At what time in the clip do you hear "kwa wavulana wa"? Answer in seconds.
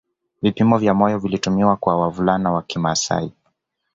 1.77-2.61